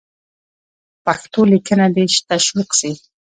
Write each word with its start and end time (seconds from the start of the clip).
پښتو 1.05 1.41
لیکنه 1.51 1.85
دې 1.95 2.05
تشویق 2.29 2.69
سي. 2.79 2.91